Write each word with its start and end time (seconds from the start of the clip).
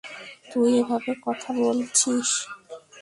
তুই 0.49 0.69
এভাবে 0.81 1.11
কথা 1.25 1.49
বলছিস? 1.59 2.29